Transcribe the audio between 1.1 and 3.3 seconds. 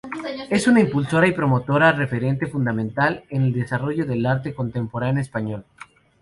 y promotora referente fundamental